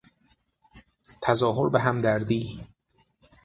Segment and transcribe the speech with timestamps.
[1.21, 2.61] تظاهر به همدردی